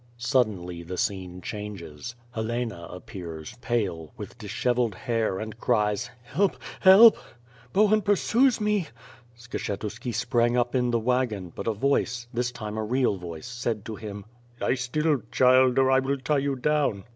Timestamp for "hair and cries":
4.95-6.09